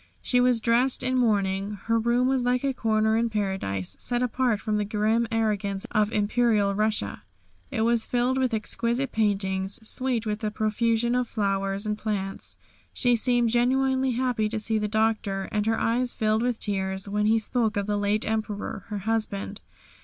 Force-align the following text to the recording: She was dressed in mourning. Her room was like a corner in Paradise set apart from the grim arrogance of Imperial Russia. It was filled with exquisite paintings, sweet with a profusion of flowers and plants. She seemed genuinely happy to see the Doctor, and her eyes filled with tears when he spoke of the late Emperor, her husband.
She 0.23 0.41
was 0.41 0.59
dressed 0.59 1.03
in 1.03 1.15
mourning. 1.15 1.73
Her 1.83 1.99
room 1.99 2.27
was 2.27 2.41
like 2.41 2.63
a 2.63 2.73
corner 2.73 3.15
in 3.15 3.29
Paradise 3.29 3.95
set 3.99 4.23
apart 4.23 4.59
from 4.59 4.77
the 4.77 4.83
grim 4.83 5.27
arrogance 5.31 5.85
of 5.91 6.11
Imperial 6.11 6.73
Russia. 6.73 7.21
It 7.69 7.81
was 7.81 8.07
filled 8.07 8.39
with 8.39 8.51
exquisite 8.55 9.11
paintings, 9.11 9.79
sweet 9.87 10.25
with 10.25 10.43
a 10.43 10.49
profusion 10.49 11.13
of 11.13 11.27
flowers 11.27 11.85
and 11.85 11.99
plants. 11.99 12.57
She 12.93 13.15
seemed 13.15 13.49
genuinely 13.49 14.13
happy 14.13 14.49
to 14.49 14.59
see 14.59 14.79
the 14.79 14.87
Doctor, 14.87 15.47
and 15.51 15.67
her 15.67 15.79
eyes 15.79 16.15
filled 16.15 16.41
with 16.41 16.59
tears 16.59 17.07
when 17.07 17.27
he 17.27 17.37
spoke 17.37 17.77
of 17.77 17.85
the 17.85 17.95
late 17.95 18.25
Emperor, 18.27 18.85
her 18.87 18.97
husband. 18.97 19.61